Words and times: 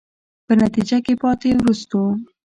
په 0.45 0.53
نتیجه 0.61 0.97
کې 1.05 1.13
پاتې، 1.21 1.49
وروستو. 1.55 2.01